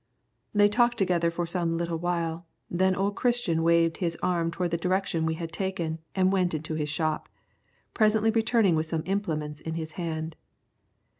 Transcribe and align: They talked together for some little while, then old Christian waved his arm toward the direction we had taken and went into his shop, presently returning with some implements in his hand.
They 0.51 0.67
talked 0.67 0.97
together 0.97 1.29
for 1.29 1.45
some 1.45 1.77
little 1.77 1.99
while, 1.99 2.47
then 2.71 2.95
old 2.95 3.15
Christian 3.15 3.61
waved 3.61 3.97
his 3.97 4.17
arm 4.23 4.49
toward 4.49 4.71
the 4.71 4.77
direction 4.77 5.27
we 5.27 5.35
had 5.35 5.51
taken 5.51 5.99
and 6.15 6.31
went 6.33 6.55
into 6.55 6.73
his 6.73 6.89
shop, 6.89 7.29
presently 7.93 8.31
returning 8.31 8.73
with 8.75 8.87
some 8.87 9.03
implements 9.05 9.61
in 9.61 9.75
his 9.75 9.91
hand. 9.91 10.37